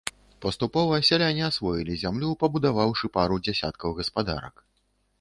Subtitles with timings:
[0.45, 4.55] Паступова, сяляне асвоілі зямлю, пабудаваўшы пару дзясяткаў гаспадарак.